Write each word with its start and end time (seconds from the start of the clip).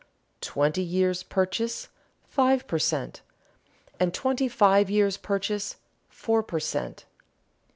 twenty 0.41 0.81
years' 0.81 1.21
purchase, 1.21 1.89
five 2.27 2.65
per 2.65 2.79
cent., 2.79 3.21
and 3.99 4.15
twenty 4.15 4.47
five 4.47 4.89
years' 4.89 5.15
purchase, 5.15 5.75
four 6.09 6.41
per 6.41 6.59
cent. 6.59 7.05